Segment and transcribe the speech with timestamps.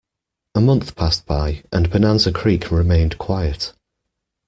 [0.55, 3.73] A month passed by, and Bonanza Creek remained quiet.